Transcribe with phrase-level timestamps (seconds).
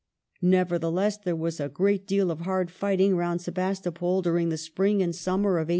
[0.41, 5.03] Nevertheless, there was a great deal of hard °^^^®^^^ fighting round Sebastopol during the spring
[5.03, 5.69] and summer of 1855.